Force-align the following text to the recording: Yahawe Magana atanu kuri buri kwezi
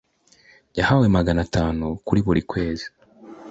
Yahawe 0.77 1.05
Magana 1.15 1.39
atanu 1.47 1.85
kuri 2.05 2.19
buri 2.25 2.41
kwezi 2.51 2.85